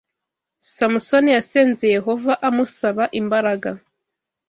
[0.75, 3.69] Samusoni yasenze Yehova amusaba imbaraga